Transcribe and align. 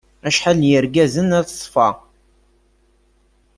Acḥal 0.27 0.55
n 0.61 0.67
yergazen 0.69 1.29
at 1.39 1.49
ṣṣfa. 1.59 1.89